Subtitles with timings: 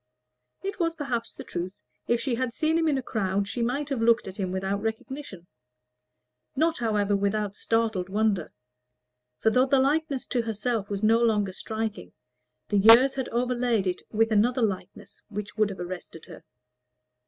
[0.63, 1.83] It was perhaps the truth.
[2.07, 4.81] If she had seen him in a crowd, she might have looked at him without
[4.81, 5.45] recognition
[6.55, 8.51] not, however, without startled wonder;
[9.37, 12.13] for though the likeness to herself was no longer striking,
[12.69, 16.43] the years had overlaid it with another likeness which would have arrested her.